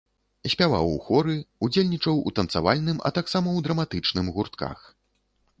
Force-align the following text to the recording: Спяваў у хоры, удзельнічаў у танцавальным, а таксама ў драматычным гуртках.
Спяваў 0.53 0.87
у 0.93 0.95
хоры, 1.09 1.35
удзельнічаў 1.67 2.15
у 2.31 2.35
танцавальным, 2.39 2.97
а 3.11 3.15
таксама 3.19 3.47
ў 3.57 3.69
драматычным 3.69 4.27
гуртках. 4.39 4.77